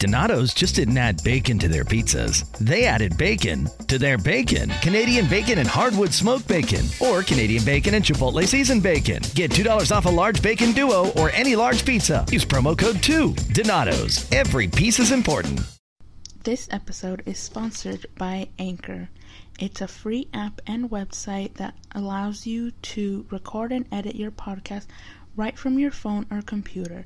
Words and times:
Donato's 0.00 0.54
just 0.54 0.76
didn't 0.76 0.96
add 0.96 1.22
bacon 1.22 1.58
to 1.58 1.68
their 1.68 1.84
pizzas. 1.84 2.50
They 2.56 2.86
added 2.86 3.18
bacon 3.18 3.68
to 3.88 3.98
their 3.98 4.16
bacon. 4.16 4.70
Canadian 4.80 5.28
bacon 5.28 5.58
and 5.58 5.68
hardwood 5.68 6.14
smoked 6.14 6.48
bacon, 6.48 6.86
or 7.00 7.22
Canadian 7.22 7.66
bacon 7.66 7.92
and 7.92 8.02
Chipotle 8.02 8.46
seasoned 8.46 8.82
bacon. 8.82 9.22
Get 9.34 9.50
$2 9.50 9.94
off 9.94 10.06
a 10.06 10.08
large 10.08 10.40
bacon 10.40 10.72
duo 10.72 11.10
or 11.18 11.28
any 11.32 11.54
large 11.54 11.84
pizza. 11.84 12.24
Use 12.30 12.46
promo 12.46 12.76
code 12.76 13.02
2. 13.02 13.34
Donato's. 13.52 14.26
Every 14.32 14.68
piece 14.68 14.98
is 14.98 15.12
important. 15.12 15.60
This 16.44 16.66
episode 16.70 17.22
is 17.26 17.38
sponsored 17.38 18.06
by 18.16 18.48
Anchor. 18.58 19.10
It's 19.58 19.82
a 19.82 19.86
free 19.86 20.28
app 20.32 20.62
and 20.66 20.90
website 20.90 21.56
that 21.56 21.74
allows 21.94 22.46
you 22.46 22.70
to 22.70 23.26
record 23.28 23.70
and 23.70 23.84
edit 23.92 24.16
your 24.16 24.30
podcast 24.30 24.86
right 25.36 25.58
from 25.58 25.78
your 25.78 25.90
phone 25.90 26.24
or 26.30 26.40
computer. 26.40 27.04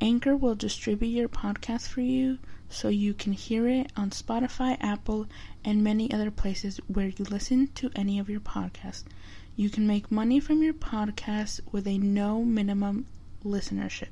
Anchor 0.00 0.36
will 0.36 0.54
distribute 0.54 1.08
your 1.08 1.28
podcast 1.28 1.88
for 1.88 2.02
you 2.02 2.38
so 2.68 2.88
you 2.88 3.14
can 3.14 3.32
hear 3.32 3.66
it 3.66 3.90
on 3.96 4.10
Spotify, 4.10 4.76
Apple, 4.80 5.26
and 5.64 5.82
many 5.82 6.12
other 6.12 6.30
places 6.30 6.78
where 6.86 7.08
you 7.08 7.24
listen 7.24 7.68
to 7.68 7.90
any 7.96 8.18
of 8.18 8.28
your 8.28 8.40
podcasts. 8.40 9.04
You 9.56 9.70
can 9.70 9.86
make 9.86 10.10
money 10.10 10.38
from 10.38 10.62
your 10.62 10.74
podcast 10.74 11.60
with 11.72 11.86
a 11.86 11.96
no 11.96 12.44
minimum 12.44 13.06
listenership. 13.42 14.10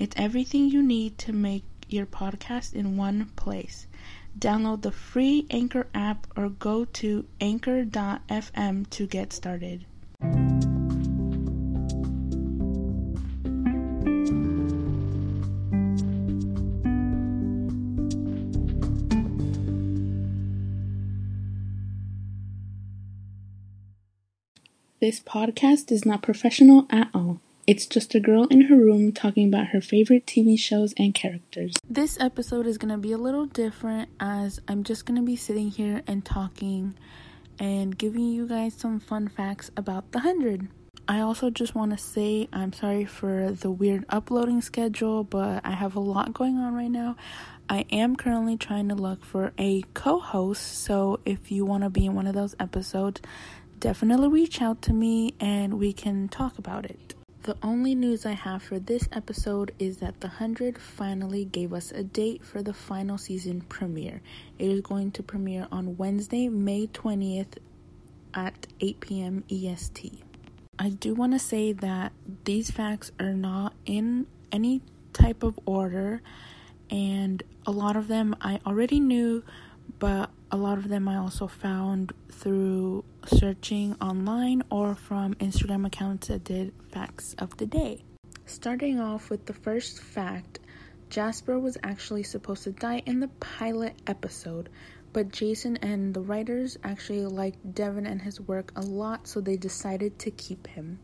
It's 0.00 0.16
everything 0.18 0.68
you 0.68 0.82
need 0.82 1.16
to 1.18 1.32
make 1.32 1.62
your 1.88 2.06
podcast 2.06 2.74
in 2.74 2.96
one 2.96 3.26
place. 3.36 3.86
Download 4.36 4.82
the 4.82 4.90
free 4.90 5.46
Anchor 5.48 5.86
app 5.94 6.26
or 6.36 6.48
go 6.48 6.86
to 6.86 7.24
anchor.fm 7.40 8.90
to 8.90 9.06
get 9.06 9.32
started. 9.32 9.86
This 25.04 25.20
podcast 25.20 25.92
is 25.92 26.06
not 26.06 26.22
professional 26.22 26.86
at 26.88 27.10
all. 27.12 27.38
It's 27.66 27.84
just 27.84 28.14
a 28.14 28.20
girl 28.20 28.46
in 28.46 28.62
her 28.68 28.74
room 28.74 29.12
talking 29.12 29.48
about 29.48 29.66
her 29.66 29.82
favorite 29.82 30.24
TV 30.24 30.58
shows 30.58 30.94
and 30.96 31.12
characters. 31.14 31.74
This 31.86 32.18
episode 32.18 32.66
is 32.66 32.78
going 32.78 32.90
to 32.90 32.96
be 32.96 33.12
a 33.12 33.18
little 33.18 33.44
different 33.44 34.08
as 34.18 34.60
I'm 34.66 34.82
just 34.82 35.04
going 35.04 35.20
to 35.20 35.22
be 35.22 35.36
sitting 35.36 35.68
here 35.68 36.00
and 36.06 36.24
talking 36.24 36.94
and 37.58 37.98
giving 37.98 38.28
you 38.28 38.48
guys 38.48 38.72
some 38.72 38.98
fun 38.98 39.28
facts 39.28 39.70
about 39.76 40.10
the 40.12 40.20
100. 40.20 40.68
I 41.06 41.20
also 41.20 41.50
just 41.50 41.74
want 41.74 41.90
to 41.90 41.98
say 41.98 42.48
I'm 42.50 42.72
sorry 42.72 43.04
for 43.04 43.50
the 43.50 43.70
weird 43.70 44.06
uploading 44.08 44.62
schedule, 44.62 45.22
but 45.22 45.60
I 45.66 45.72
have 45.72 45.96
a 45.96 46.00
lot 46.00 46.32
going 46.32 46.56
on 46.56 46.74
right 46.74 46.90
now. 46.90 47.16
I 47.68 47.84
am 47.92 48.16
currently 48.16 48.56
trying 48.56 48.88
to 48.88 48.94
look 48.94 49.22
for 49.22 49.52
a 49.58 49.82
co 49.92 50.18
host, 50.18 50.62
so 50.62 51.20
if 51.26 51.52
you 51.52 51.66
want 51.66 51.82
to 51.82 51.90
be 51.90 52.06
in 52.06 52.14
one 52.14 52.26
of 52.26 52.34
those 52.34 52.54
episodes, 52.58 53.20
definitely 53.84 54.28
reach 54.28 54.62
out 54.62 54.80
to 54.80 54.94
me 54.94 55.34
and 55.38 55.74
we 55.74 55.92
can 55.92 56.26
talk 56.26 56.56
about 56.56 56.86
it. 56.86 57.14
The 57.42 57.54
only 57.62 57.94
news 57.94 58.24
I 58.24 58.32
have 58.32 58.62
for 58.62 58.78
this 58.78 59.06
episode 59.12 59.72
is 59.78 59.98
that 59.98 60.22
The 60.22 60.28
100 60.28 60.78
finally 60.78 61.44
gave 61.44 61.74
us 61.74 61.92
a 61.92 62.02
date 62.02 62.42
for 62.42 62.62
the 62.62 62.72
final 62.72 63.18
season 63.18 63.60
premiere. 63.60 64.22
It 64.58 64.70
is 64.70 64.80
going 64.80 65.10
to 65.10 65.22
premiere 65.22 65.68
on 65.70 65.98
Wednesday, 65.98 66.48
May 66.48 66.86
20th 66.86 67.58
at 68.32 68.66
8 68.80 69.00
p.m. 69.00 69.44
EST. 69.50 70.22
I 70.78 70.88
do 70.88 71.14
want 71.14 71.32
to 71.34 71.38
say 71.38 71.72
that 71.72 72.12
these 72.44 72.70
facts 72.70 73.12
are 73.20 73.34
not 73.34 73.74
in 73.84 74.26
any 74.50 74.80
type 75.12 75.42
of 75.42 75.60
order, 75.66 76.22
and 76.88 77.42
a 77.66 77.70
lot 77.70 77.96
of 77.96 78.08
them 78.08 78.34
I 78.40 78.60
already 78.64 78.98
knew, 78.98 79.44
but 79.98 80.30
a 80.50 80.56
lot 80.56 80.78
of 80.78 80.88
them 80.88 81.08
I 81.08 81.16
also 81.16 81.46
found 81.46 82.12
through 82.30 83.04
searching 83.26 83.96
online 84.00 84.62
or 84.70 84.94
from 84.94 85.34
Instagram 85.34 85.86
accounts 85.86 86.28
that 86.28 86.44
did 86.44 86.72
facts 86.92 87.34
of 87.38 87.56
the 87.56 87.66
day. 87.66 88.04
Starting 88.46 89.00
off 89.00 89.30
with 89.30 89.46
the 89.46 89.54
first 89.54 90.00
fact 90.00 90.58
Jasper 91.10 91.58
was 91.58 91.78
actually 91.82 92.24
supposed 92.24 92.64
to 92.64 92.72
die 92.72 93.02
in 93.06 93.20
the 93.20 93.28
pilot 93.28 93.94
episode, 94.06 94.68
but 95.12 95.30
Jason 95.30 95.76
and 95.76 96.12
the 96.12 96.20
writers 96.20 96.76
actually 96.82 97.24
liked 97.24 97.74
Devon 97.74 98.06
and 98.06 98.20
his 98.20 98.40
work 98.40 98.72
a 98.74 98.82
lot, 98.82 99.28
so 99.28 99.40
they 99.40 99.56
decided 99.56 100.18
to 100.18 100.30
keep 100.32 100.66
him. 100.66 100.98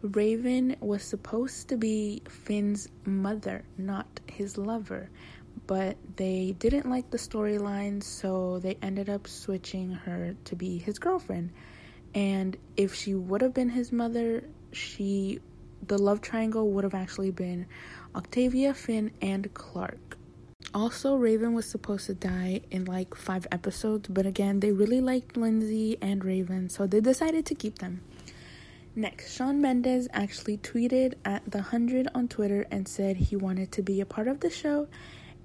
Raven 0.00 0.76
was 0.80 1.02
supposed 1.02 1.68
to 1.68 1.76
be 1.76 2.22
Finn's 2.28 2.88
mother, 3.04 3.64
not 3.76 4.20
his 4.26 4.56
lover, 4.56 5.10
but 5.68 5.98
they 6.16 6.56
didn't 6.58 6.88
like 6.88 7.10
the 7.10 7.18
storyline, 7.18 8.02
so 8.02 8.58
they 8.58 8.78
ended 8.82 9.10
up 9.10 9.28
switching 9.28 9.92
her 9.92 10.34
to 10.46 10.56
be 10.56 10.78
his 10.78 10.98
girlfriend. 10.98 11.50
And 12.14 12.56
if 12.76 12.94
she 12.94 13.14
would 13.14 13.42
have 13.42 13.52
been 13.52 13.68
his 13.68 13.92
mother, 13.92 14.42
she 14.72 15.40
the 15.86 15.98
love 15.98 16.20
triangle 16.20 16.70
would 16.70 16.84
have 16.84 16.94
actually 16.94 17.30
been 17.30 17.66
Octavia, 18.16 18.74
Finn, 18.74 19.12
and 19.20 19.52
Clarke. 19.54 20.16
Also, 20.74 21.14
Raven 21.14 21.52
was 21.52 21.66
supposed 21.66 22.06
to 22.06 22.14
die 22.14 22.62
in 22.70 22.86
like 22.86 23.14
five 23.14 23.46
episodes, 23.52 24.08
but 24.08 24.26
again, 24.26 24.60
they 24.60 24.72
really 24.72 25.00
liked 25.02 25.36
Lindsey 25.36 25.98
and 26.00 26.24
Raven, 26.24 26.68
so 26.70 26.86
they 26.86 27.00
decided 27.00 27.44
to 27.46 27.54
keep 27.54 27.78
them. 27.78 28.00
Next, 28.96 29.36
Shawn 29.36 29.60
Mendes 29.60 30.08
actually 30.12 30.56
tweeted 30.56 31.14
at 31.24 31.48
the 31.50 31.58
100 31.58 32.08
on 32.14 32.26
Twitter 32.26 32.66
and 32.70 32.88
said 32.88 33.16
he 33.16 33.36
wanted 33.36 33.70
to 33.72 33.82
be 33.82 34.00
a 34.00 34.06
part 34.06 34.28
of 34.28 34.40
the 34.40 34.50
show 34.50 34.88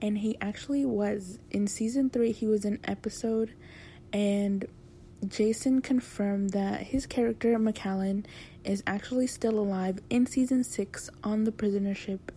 and 0.04 0.18
he 0.18 0.38
actually 0.42 0.86
was 0.86 1.40
in 1.50 1.66
season 1.66 2.10
three 2.10 2.34
he 2.34 2.46
was 2.46 2.66
an 2.66 2.78
episode 2.84 3.54
and 4.12 4.68
jason 5.26 5.82
confirmed 5.82 6.50
that 6.50 6.82
his 6.82 7.06
character 7.06 7.58
macallan 7.58 8.26
is 8.66 8.84
actually 8.86 9.26
still 9.26 9.58
alive 9.58 10.00
in 10.10 10.26
season 10.26 10.64
six 10.64 11.10
on 11.24 11.46
the 11.46 11.52
prisoner 11.52 11.96
ship 11.96 12.32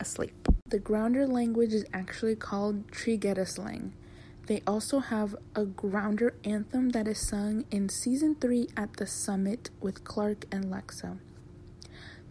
asleep 0.00 0.48
the 0.66 0.78
grounder 0.78 1.26
language 1.26 1.74
is 1.74 1.84
actually 1.92 2.34
called 2.34 2.90
Trigedasleng. 2.90 3.46
slang 3.46 3.92
they 4.46 4.62
also 4.66 4.98
have 4.98 5.36
a 5.54 5.66
grounder 5.66 6.34
anthem 6.44 6.90
that 6.90 7.06
is 7.06 7.28
sung 7.28 7.64
in 7.70 7.88
season 7.88 8.34
3 8.34 8.68
at 8.76 8.96
the 8.96 9.06
summit 9.06 9.70
with 9.80 10.02
Clarke 10.02 10.46
and 10.50 10.64
lexa 10.64 11.18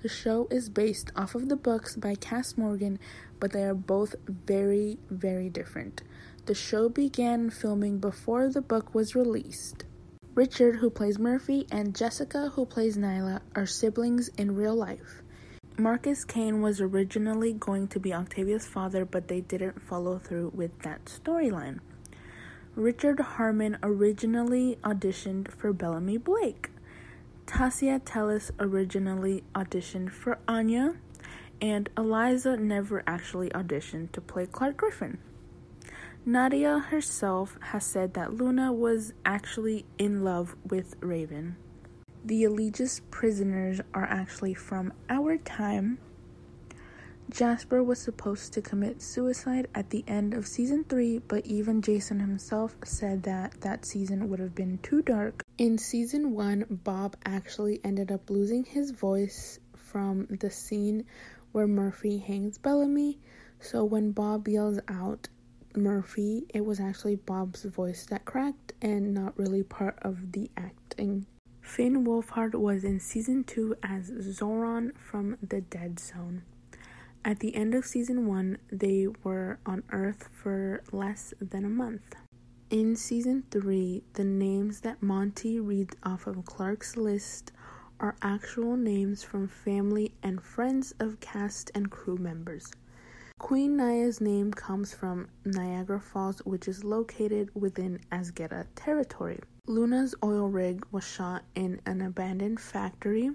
the 0.01 0.09
show 0.09 0.47
is 0.50 0.69
based 0.69 1.12
off 1.16 1.35
of 1.35 1.50
the 1.50 1.56
books 1.56 1.95
by 1.95 2.16
Kass 2.16 2.57
Morgan, 2.57 3.00
but 3.39 3.51
they 3.51 3.63
are 3.63 3.75
both 3.75 4.16
very, 4.28 4.97
very 5.09 5.50
different. 5.50 6.01
The 6.45 6.56
show 6.56 6.89
began 6.89 7.50
filming 7.50 8.00
before 8.00 8.50
the 8.50 8.62
book 8.62 8.95
was 8.95 9.16
released. 9.16 9.85
Richard, 10.34 10.78
who 10.78 10.89
plays 10.89 11.19
Murphy, 11.19 11.67
and 11.72 11.95
Jessica, 11.95 12.51
who 12.56 12.66
plays 12.66 12.97
Niylah, 12.97 13.41
are 13.56 13.66
siblings 13.66 14.29
in 14.38 14.56
real 14.56 14.75
life. 14.75 15.22
Marcus 15.78 16.25
Kane 16.25 16.62
was 16.62 16.81
originally 16.81 17.53
going 17.53 17.88
to 17.89 18.00
be 18.00 18.13
Octavia's 18.13 18.66
father, 18.66 19.06
but 19.06 19.28
they 19.28 19.41
didn't 19.41 19.81
follow 19.81 20.18
through 20.18 20.51
with 20.56 20.78
that 20.83 21.06
storyline. 21.06 21.79
Richard 22.75 23.19
Harmon 23.19 23.78
originally 23.83 24.78
auditioned 24.83 25.51
for 25.51 25.73
Bellamy 25.73 26.18
Blake. 26.18 26.69
Tasya 27.51 28.00
Teles 28.00 28.50
originally 28.59 29.44
auditioned 29.53 30.09
for 30.09 30.39
Anya, 30.47 30.95
and 31.62 31.89
Eliza 31.97 32.56
never 32.56 33.03
actually 33.06 33.50
auditioned 33.50 34.13
to 34.13 34.22
play 34.22 34.45
Clarke 34.45 34.77
Griffin. 34.77 35.18
Nadia 36.25 36.80
herself 36.80 37.57
has 37.59 37.86
said 37.86 38.13
that 38.13 38.33
Luna 38.33 38.71
was 38.71 39.12
actually 39.25 39.86
in 39.98 40.24
love 40.24 40.56
with 40.69 40.95
Raven. 41.01 41.57
The 42.24 42.44
Eligius 42.44 43.01
prisoners 43.12 43.81
are 43.94 44.06
actually 44.06 44.53
from 44.53 44.94
our 45.09 45.38
time 45.38 45.98
Jasper 47.31 47.81
was 47.81 47.98
supposed 47.98 48.51
to 48.53 48.62
commit 48.62 49.01
suicide 49.01 49.69
at 49.74 49.89
the 49.89 50.03
end 50.06 50.33
of 50.33 50.45
season 50.45 50.83
3, 50.83 51.19
but 51.30 51.45
even 51.45 51.81
Jason 51.81 52.19
himself 52.19 52.75
said 52.83 53.24
that 53.24 53.62
that 53.62 53.86
season 53.86 54.27
would 54.30 54.39
have 54.39 54.53
been 54.53 54.80
too 54.80 55.01
dark. 55.01 55.45
In 55.62 55.78
season 55.78 56.31
1, 56.31 56.80
Bob 56.84 57.16
actually 57.24 57.80
ended 57.84 58.12
up 58.12 58.31
losing 58.31 58.63
his 58.63 58.90
voice 58.90 59.60
from 59.75 60.25
the 60.25 60.50
scene 60.50 61.06
where 61.52 61.68
Murphy 61.68 62.18
hangs 62.18 62.58
Bellamy. 62.58 63.19
So 63.60 63.84
when 63.84 64.12
Bob 64.12 64.48
yells 64.48 64.80
out 64.88 65.28
Murphy, 65.75 66.48
it 66.50 66.66
was 66.66 66.80
actually 66.80 67.18
Bob's 67.18 67.63
voice 67.63 68.08
that 68.08 68.25
cracked 68.25 68.74
and 68.81 69.13
not 69.13 69.38
really 69.38 69.62
part 69.62 70.00
of 70.02 70.31
the 70.31 70.50
acting. 70.58 71.28
Finn 71.62 72.06
Wolfhard 72.06 72.56
was 72.56 72.84
in 72.84 73.00
season 73.00 73.44
2 73.44 73.75
as 73.84 74.12
Zoran 74.19 74.94
from 74.96 75.38
the 75.48 75.62
Dead 75.62 76.00
Zone. 76.00 76.42
At 77.24 77.38
the 77.38 77.54
end 77.54 77.75
of 77.75 77.86
season 77.86 78.25
one, 78.25 78.58
they 78.72 79.10
were 79.24 79.60
on 79.68 79.84
Earth 79.92 80.28
for 80.34 80.81
less 80.92 81.36
than 81.40 81.66
a 81.66 81.69
month. 81.69 82.16
In 82.71 82.95
season 82.95 83.44
three, 83.51 84.01
the 84.13 84.23
names 84.23 84.79
that 84.79 85.03
Monty 85.03 85.59
reads 85.59 85.94
off 86.03 86.25
of 86.25 86.45
Clarke's 86.45 86.95
list 86.95 87.51
are 88.00 88.15
actual 88.21 88.77
names 88.77 89.23
from 89.23 89.50
family 89.50 90.13
and 90.23 90.41
friends 90.41 90.94
of 90.97 91.19
cast 91.19 91.69
and 91.75 91.91
crew 91.91 92.15
members. 92.15 92.71
Queen 93.39 93.75
Naya's 93.75 94.21
name 94.21 94.53
comes 94.53 94.94
from 94.94 95.27
Niagara 95.44 96.00
Falls, 96.00 96.39
which 96.45 96.69
is 96.69 96.85
located 96.85 97.50
within 97.53 98.00
Azgeda 98.09 98.68
territory. 98.74 99.41
Luna's 99.67 100.15
oil 100.24 100.47
rig 100.47 100.85
was 100.94 101.03
shot 101.03 101.44
in 101.56 101.81
an 101.85 102.01
abandoned 102.01 102.62
factory. 102.62 103.31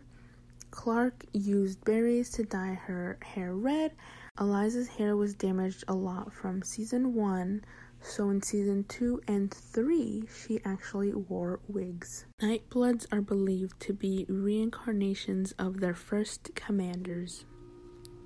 Clarke 0.70 1.26
used 1.34 1.84
berries 1.84 2.30
to 2.30 2.42
dye 2.42 2.72
her 2.72 3.18
hair 3.20 3.54
red. 3.54 3.92
Eliza's 4.38 4.88
hair 4.88 5.14
was 5.14 5.34
damaged 5.34 5.84
a 5.88 5.94
lot 5.94 6.32
from 6.32 6.62
season 6.62 7.14
1, 7.14 7.62
so 8.06 8.30
in 8.30 8.40
season 8.40 8.84
2 8.88 9.20
and 9.26 9.52
3, 9.52 10.24
she 10.44 10.60
actually 10.64 11.12
wore 11.12 11.58
wigs. 11.66 12.24
Nightbloods 12.40 13.06
are 13.10 13.20
believed 13.20 13.80
to 13.80 13.92
be 13.92 14.24
reincarnations 14.28 15.52
of 15.58 15.80
their 15.80 15.94
first 15.94 16.54
commanders. 16.54 17.44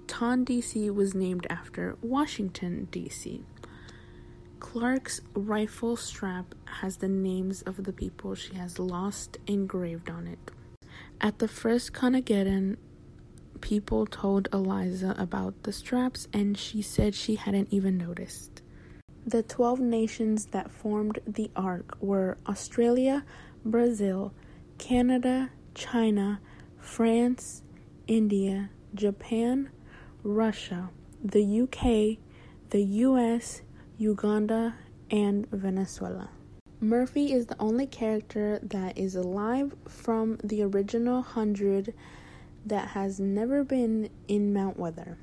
Ton 0.06 0.44
DC 0.44 0.92
was 0.94 1.14
named 1.14 1.46
after 1.48 1.96
Washington, 2.02 2.88
D.C. 2.90 3.44
Clarke's 4.58 5.22
rifle 5.34 5.96
strap 5.96 6.54
has 6.66 6.98
the 6.98 7.08
names 7.08 7.62
of 7.62 7.84
the 7.84 7.92
people 7.92 8.34
she 8.34 8.54
has 8.54 8.78
lost 8.78 9.38
engraved 9.46 10.10
on 10.10 10.26
it. 10.26 10.50
At 11.20 11.38
the 11.38 11.48
first 11.48 11.92
Conageddon, 11.92 12.76
people 13.60 14.04
told 14.06 14.48
Eliza 14.52 15.14
about 15.18 15.62
the 15.62 15.72
straps, 15.72 16.28
and 16.32 16.56
she 16.56 16.82
said 16.82 17.14
she 17.14 17.36
hadn't 17.36 17.68
even 17.70 17.96
noticed. 17.96 18.59
The 19.26 19.42
12 19.42 19.80
nations 19.80 20.46
that 20.46 20.70
formed 20.70 21.18
the 21.26 21.50
Ark 21.54 21.96
were 22.00 22.38
Australia, 22.48 23.24
Brazil, 23.64 24.32
Canada, 24.78 25.50
China, 25.74 26.40
France, 26.78 27.62
India, 28.06 28.70
Japan, 28.94 29.70
Russia, 30.22 30.90
the 31.22 31.62
UK, 31.62 32.18
the 32.70 32.82
US, 32.82 33.62
Uganda, 33.98 34.76
and 35.10 35.46
Venezuela. 35.50 36.30
Murphy 36.80 37.32
is 37.32 37.46
the 37.46 37.60
only 37.60 37.86
character 37.86 38.58
that 38.62 38.96
is 38.96 39.14
alive 39.14 39.74
from 39.86 40.38
the 40.42 40.62
original 40.62 41.16
100 41.16 41.92
that 42.64 42.88
has 42.88 43.20
never 43.20 43.64
been 43.64 44.08
in 44.28 44.52
Mount 44.52 44.78
Weather. 44.78 45.18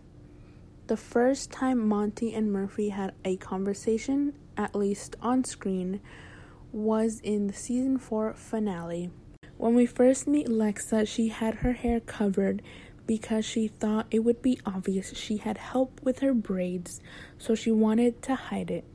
The 0.88 0.96
first 0.96 1.52
time 1.52 1.86
Monty 1.86 2.34
and 2.34 2.50
Murphy 2.50 2.90
had 2.90 3.14
a 3.26 3.36
conversation, 3.36 4.32
at 4.56 4.74
least 4.74 5.18
on 5.22 5.44
screen, 5.44 6.00
was 6.72 7.20
in 7.20 7.48
the 7.48 7.54
season 7.54 7.98
4 7.98 8.34
finale. 8.36 9.12
When 9.58 9.76
we 9.76 9.86
first 9.86 10.28
meet 10.28 10.48
Lexa, 10.48 11.06
she 11.06 11.28
had 11.28 11.56
her 11.56 11.74
hair 11.74 12.00
covered 12.00 12.62
because 13.06 13.44
she 13.44 13.68
thought 13.68 14.08
it 14.12 14.20
would 14.20 14.42
be 14.42 14.62
obvious 14.66 15.14
she 15.14 15.36
had 15.36 15.58
help 15.58 16.00
with 16.04 16.20
her 16.20 16.34
braids, 16.34 17.02
so 17.38 17.54
she 17.54 17.70
wanted 17.70 18.22
to 18.22 18.36
hide 18.36 18.72
it. 18.72 18.86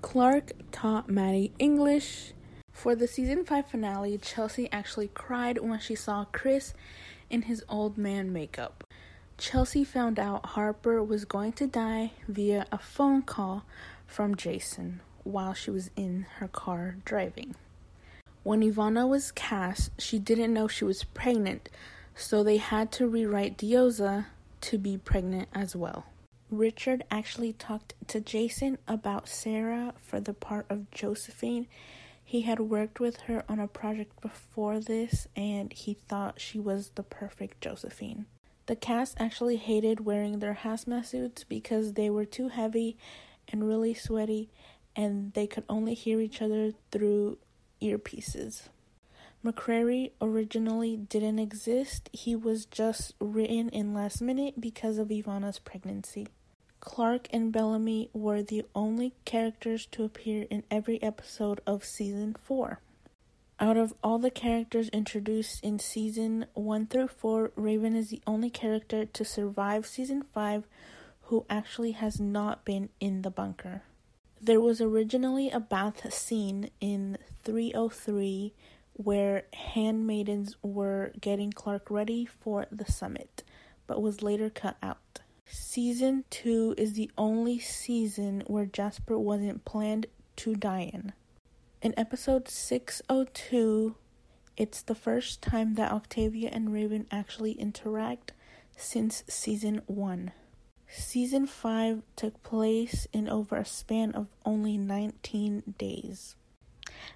Clarke 0.00 0.52
taught 0.72 1.10
Madi 1.10 1.52
English. 1.58 2.32
For 2.72 2.94
the 2.94 3.06
season 3.06 3.44
5 3.44 3.66
finale, 3.66 4.16
Chelsey 4.16 4.70
actually 4.72 5.08
cried 5.08 5.58
when 5.58 5.80
she 5.80 5.94
saw 5.94 6.24
Chris 6.24 6.72
in 7.28 7.42
his 7.42 7.62
old 7.68 7.98
man 7.98 8.32
makeup. 8.32 8.84
Chelsey 9.40 9.84
found 9.84 10.18
out 10.18 10.44
Harper 10.44 11.02
was 11.02 11.24
going 11.24 11.52
to 11.52 11.66
die 11.66 12.12
via 12.28 12.66
a 12.70 12.76
phone 12.76 13.22
call 13.22 13.64
from 14.06 14.34
Jason 14.34 15.00
while 15.24 15.54
she 15.54 15.70
was 15.70 15.90
in 15.96 16.26
her 16.36 16.46
car 16.46 16.96
driving. 17.06 17.54
When 18.42 18.60
Ivana 18.60 19.08
was 19.08 19.32
cast, 19.32 19.98
she 19.98 20.18
didn't 20.18 20.52
know 20.52 20.68
she 20.68 20.84
was 20.84 21.04
pregnant, 21.04 21.70
so 22.14 22.44
they 22.44 22.58
had 22.58 22.92
to 22.92 23.08
rewrite 23.08 23.56
Diyoza 23.56 24.26
to 24.60 24.76
be 24.76 24.98
pregnant 24.98 25.48
as 25.54 25.74
well. 25.74 26.04
Richard 26.50 27.04
actually 27.10 27.54
talked 27.54 27.94
to 28.08 28.20
Jason 28.20 28.76
about 28.86 29.26
Sarah 29.26 29.94
for 30.02 30.20
the 30.20 30.34
part 30.34 30.66
of 30.68 30.90
Josephine. 30.90 31.66
He 32.22 32.42
had 32.42 32.60
worked 32.60 33.00
with 33.00 33.22
her 33.22 33.42
on 33.48 33.58
a 33.58 33.66
project 33.66 34.20
before 34.20 34.80
this 34.80 35.28
and 35.34 35.72
he 35.72 35.94
thought 35.94 36.42
she 36.42 36.58
was 36.58 36.90
the 36.94 37.02
perfect 37.02 37.62
Josephine. 37.62 38.26
The 38.70 38.76
cast 38.76 39.16
actually 39.18 39.56
hated 39.56 40.06
wearing 40.06 40.38
their 40.38 40.60
hazmat 40.62 41.06
suits 41.06 41.42
because 41.42 41.94
they 41.94 42.08
were 42.08 42.24
too 42.24 42.50
heavy 42.50 42.96
and 43.48 43.66
really 43.66 43.94
sweaty 43.94 44.48
and 44.94 45.32
they 45.32 45.48
could 45.48 45.64
only 45.68 45.94
hear 45.94 46.20
each 46.20 46.40
other 46.40 46.70
through 46.92 47.38
earpieces. 47.82 48.68
McCreary 49.44 50.12
originally 50.20 50.96
didn't 50.96 51.40
exist, 51.40 52.10
he 52.12 52.36
was 52.36 52.64
just 52.64 53.14
written 53.18 53.70
in 53.70 53.92
last 53.92 54.22
minute 54.22 54.60
because 54.60 54.98
of 54.98 55.08
Ivana's 55.08 55.58
pregnancy. 55.58 56.28
Clarke 56.78 57.26
and 57.32 57.50
Bellamy 57.50 58.08
were 58.12 58.40
the 58.40 58.64
only 58.72 59.14
characters 59.24 59.84
to 59.86 60.04
appear 60.04 60.46
in 60.48 60.62
every 60.70 61.02
episode 61.02 61.60
of 61.66 61.84
season 61.84 62.36
4. 62.40 62.78
Out 63.62 63.76
of 63.76 63.92
all 64.02 64.18
the 64.18 64.30
characters 64.30 64.88
introduced 64.88 65.62
in 65.62 65.78
season 65.78 66.46
1 66.54 66.86
through 66.86 67.08
4, 67.08 67.52
Raven 67.56 67.94
is 67.94 68.08
the 68.08 68.22
only 68.26 68.48
character 68.48 69.04
to 69.04 69.22
survive 69.22 69.84
season 69.84 70.24
5 70.32 70.66
who 71.24 71.44
actually 71.50 71.92
has 71.92 72.18
not 72.18 72.64
been 72.64 72.88
in 73.00 73.20
the 73.20 73.30
bunker. 73.30 73.82
There 74.40 74.62
was 74.62 74.80
originally 74.80 75.50
a 75.50 75.60
bath 75.60 76.10
scene 76.10 76.70
in 76.80 77.18
303 77.44 78.54
where 78.94 79.42
handmaidens 79.52 80.56
were 80.62 81.12
getting 81.20 81.52
Clarke 81.52 81.90
ready 81.90 82.24
for 82.24 82.64
the 82.72 82.90
summit, 82.90 83.42
but 83.86 84.00
was 84.00 84.22
later 84.22 84.48
cut 84.48 84.78
out. 84.82 85.20
Season 85.44 86.24
2 86.30 86.76
is 86.78 86.94
the 86.94 87.10
only 87.18 87.58
season 87.58 88.42
where 88.46 88.64
Jasper 88.64 89.18
wasn't 89.18 89.66
planned 89.66 90.06
to 90.36 90.54
die 90.54 90.90
in. 90.94 91.12
In 91.82 91.94
episode 91.96 92.46
602, 92.46 93.94
it's 94.58 94.82
the 94.82 94.94
first 94.94 95.40
time 95.40 95.76
that 95.76 95.90
Octavia 95.90 96.50
and 96.52 96.74
Raven 96.74 97.06
actually 97.10 97.52
interact 97.52 98.32
since 98.76 99.24
season 99.28 99.80
1. 99.86 100.32
Season 100.90 101.46
5 101.46 102.02
took 102.16 102.42
place 102.42 103.06
in 103.14 103.30
over 103.30 103.56
a 103.56 103.64
span 103.64 104.12
of 104.12 104.26
only 104.44 104.76
19 104.76 105.74
days. 105.78 106.36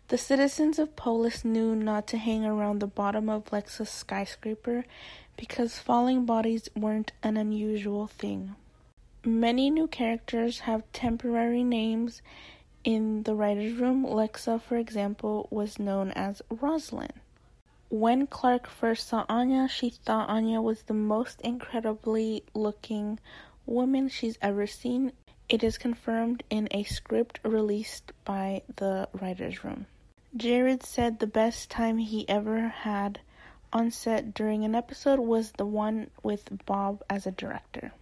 The 0.09 0.17
citizens 0.17 0.79
of 0.79 0.97
Polis 0.97 1.45
knew 1.45 1.75
not 1.77 2.07
to 2.07 2.17
hang 2.17 2.47
around 2.47 2.79
the 2.79 2.87
bottom 2.87 3.29
of 3.29 3.45
Lexa's 3.51 3.91
skyscraper 3.91 4.87
because 5.37 5.79
falling 5.79 6.25
bodies 6.25 6.71
weren't 6.75 7.13
an 7.23 7.37
unusual 7.37 8.07
thing. 8.07 8.55
Many 9.27 9.69
new 9.69 9.89
characters 9.89 10.61
have 10.61 10.91
temporary 10.93 11.63
names 11.63 12.23
in 12.85 13.23
the 13.25 13.35
writer's 13.35 13.73
room. 13.75 14.05
Lexa, 14.05 14.61
for 14.61 14.77
example, 14.77 15.49
was 15.51 15.79
known 15.79 16.13
as 16.13 16.43
Rosalind. 16.51 17.15
When 17.89 18.27
Clarke 18.27 18.67
first 18.67 19.09
saw 19.09 19.25
Anya, 19.29 19.69
she 19.69 19.91
thought 19.91 20.29
Anya 20.29 20.61
was 20.61 20.83
the 20.83 20.95
most 20.95 21.41
incredibly 21.41 22.45
looking 22.55 23.19
woman 23.67 24.09
she's 24.09 24.39
ever 24.43 24.67
seen. 24.67 25.13
It 25.49 25.63
is 25.63 25.79
confirmed 25.79 26.43
in 26.51 26.69
a 26.71 26.85
script 26.85 27.41
released 27.45 28.13
by 28.25 28.63
the 28.77 29.09
writer's 29.13 29.65
room. 29.65 29.87
Jarod 30.37 30.83
said 30.83 31.19
the 31.19 31.27
best 31.27 31.71
time 31.71 31.99
he 31.99 32.29
ever 32.29 32.69
had 32.69 33.21
on 33.73 33.91
set 33.91 34.35
during 34.35 34.65
an 34.65 34.75
episode 34.75 35.21
was 35.21 35.53
the 35.53 35.67
one 35.67 36.11
with 36.23 36.65
Bob 36.67 37.03
as 37.09 37.27
a 37.27 37.33
director. 37.33 37.93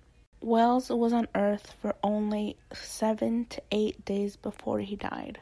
Wells 0.45 0.91
was 0.91 1.13
on 1.13 1.29
Earth 1.37 1.77
for 1.81 1.95
only 2.03 2.57
seven 2.73 3.45
to 3.47 3.63
eight 3.71 4.05
days 4.05 4.35
before 4.35 4.81
he 4.81 4.97
died. 4.97 5.39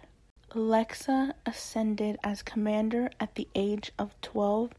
Lexa 0.50 1.33
ascended 1.47 2.19
as 2.23 2.42
commander 2.42 3.11
at 3.19 3.35
the 3.35 3.49
age 3.54 3.92
of 3.99 4.21
12, 4.21 4.73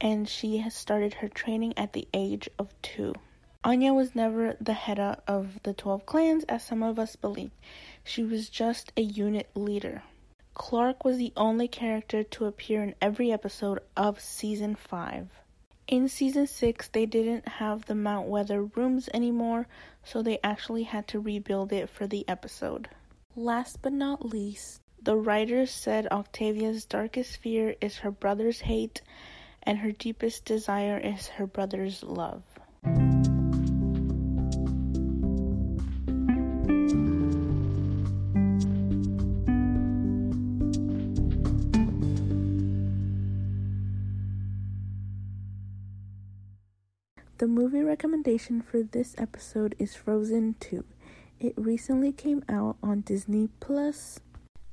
and 0.00 0.28
she 0.28 0.56
has 0.56 0.74
started 0.74 1.14
her 1.14 1.28
training 1.28 1.72
at 1.76 1.92
the 1.92 2.08
age 2.12 2.48
of 2.58 2.74
2. 2.82 3.14
Anya 3.62 3.94
was 3.94 4.16
never 4.16 4.56
the 4.60 4.72
head 4.72 4.98
of 4.98 5.62
the 5.62 5.72
12 5.72 6.04
clans, 6.04 6.44
as 6.44 6.64
some 6.64 6.82
of 6.82 6.98
us 6.98 7.14
believe. 7.14 7.52
She 8.02 8.24
was 8.24 8.48
just 8.48 8.92
a 8.96 9.02
unit 9.02 9.48
leader. 9.54 10.02
Clarke 10.54 11.04
was 11.04 11.16
the 11.16 11.32
only 11.36 11.68
character 11.68 12.24
to 12.24 12.46
appear 12.46 12.82
in 12.82 12.96
every 13.00 13.30
episode 13.30 13.78
of 13.96 14.18
season 14.18 14.74
5. 14.74 15.28
In 15.86 16.08
season 16.08 16.46
6, 16.46 16.88
they 16.88 17.04
didn't 17.04 17.46
have 17.46 17.84
the 17.84 17.94
Mount 17.94 18.26
Weather 18.26 18.64
rooms 18.64 19.10
anymore, 19.12 19.66
so 20.02 20.22
they 20.22 20.38
actually 20.42 20.84
had 20.84 21.06
to 21.08 21.20
rebuild 21.20 21.74
it 21.74 21.90
for 21.90 22.06
the 22.06 22.26
episode. 22.26 22.88
Last 23.36 23.82
but 23.82 23.92
not 23.92 24.24
least, 24.24 24.80
the 25.02 25.16
writers 25.16 25.70
said 25.70 26.06
Octavia's 26.10 26.86
darkest 26.86 27.36
fear 27.36 27.76
is 27.82 27.98
her 27.98 28.10
brother's 28.10 28.60
hate, 28.60 29.02
and 29.62 29.78
her 29.78 29.92
deepest 29.92 30.46
desire 30.46 30.96
is 30.96 31.28
her 31.28 31.46
brother's 31.46 32.02
love. 32.02 32.42
Recommendation 48.24 48.62
for 48.62 48.82
this 48.82 49.14
episode 49.18 49.74
is 49.78 49.94
Frozen 49.94 50.54
2. 50.58 50.82
It 51.40 51.52
recently 51.58 52.10
came 52.10 52.42
out 52.48 52.78
on 52.82 53.02
Disney 53.02 53.50
Plus. 53.60 54.18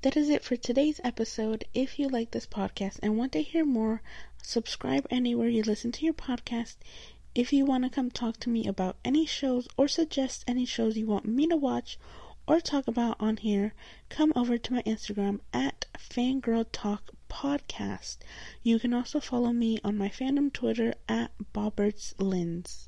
That 0.04 0.16
is 0.16 0.30
it 0.30 0.42
for 0.42 0.56
today's 0.56 1.02
episode. 1.04 1.66
If 1.74 2.00
you 2.00 2.08
like 2.08 2.32
this 2.32 2.46
podcast 2.46 3.00
and 3.04 3.18
want 3.18 3.34
to 3.34 3.42
hear 3.42 3.66
more, 3.66 4.02
subscribe 4.42 5.06
anywhere 5.10 5.50
you 5.50 5.64
listen 5.64 5.92
to 5.92 6.06
your 6.06 6.14
podcast. 6.14 6.78
If 7.36 7.52
you 7.52 7.66
want 7.66 7.84
to 7.84 7.90
come 7.90 8.10
talk 8.10 8.38
to 8.38 8.50
me 8.50 8.68
about 8.68 8.96
any 9.04 9.26
shows 9.26 9.68
or 9.76 9.90
suggest 9.90 10.46
any 10.48 10.64
shows 10.64 10.96
you 10.96 11.08
want 11.08 11.26
me 11.26 11.46
to 11.48 11.58
watch 11.58 12.00
or 12.48 12.62
talk 12.62 12.88
about 12.88 13.18
on 13.20 13.36
here, 13.36 13.74
come 14.08 14.32
over 14.34 14.58
to 14.58 14.74
my 14.74 14.82
Instagram 14.84 15.42
at 15.52 15.88
Fangirl 16.00 16.68
Talk 16.72 17.12
Podcast. 17.30 18.20
You 18.64 18.80
can 18.80 18.94
also 18.94 19.20
follow 19.20 19.52
me 19.52 19.78
on 19.84 19.98
my 19.98 20.08
fandom 20.08 20.54
Twitter 20.54 20.94
at 21.10 21.32
Bobberts 21.54 22.14
Linz. 22.18 22.88